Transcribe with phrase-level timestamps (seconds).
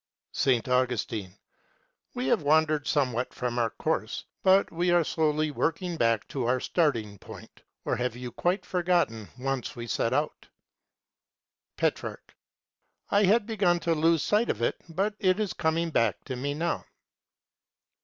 [0.33, 0.47] S.
[0.67, 1.37] Augustine.
[2.15, 6.59] We have wandered somewhat from our course, but we are slowly working back to our
[6.59, 7.61] starting point.
[7.85, 10.47] Or have you quite forgotten whence we set out?
[11.77, 12.35] Petrarch.
[13.11, 16.55] I had begun to lose sight of it, but it is coming back to me
[16.55, 16.83] now.